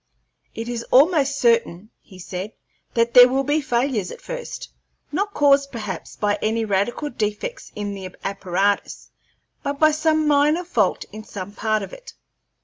"It 0.55 0.67
is 0.67 0.81
almost 0.89 1.37
certain," 1.37 1.91
he 2.01 2.17
said, 2.17 2.53
"that 2.95 3.13
there 3.13 3.29
will 3.29 3.43
be 3.43 3.61
failures 3.61 4.09
at 4.09 4.19
first, 4.19 4.69
not 5.11 5.35
caused 5.35 5.71
perhaps 5.71 6.15
by 6.15 6.39
any 6.41 6.65
radical 6.65 7.11
defects 7.11 7.71
in 7.75 7.93
the 7.93 8.09
apparatus, 8.23 9.11
but 9.61 9.77
by 9.79 9.91
some 9.91 10.27
minor 10.27 10.63
fault 10.63 11.05
in 11.11 11.23
some 11.23 11.51
part 11.51 11.83
of 11.83 11.93
it. 11.93 12.13